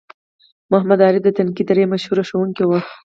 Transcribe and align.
محمد 0.71 0.99
عارف 1.05 1.21
د 1.23 1.27
تنگي 1.37 1.63
درې 1.69 1.83
مشهور 1.93 2.17
ښوونکی 2.29 2.63
وو 2.65 2.79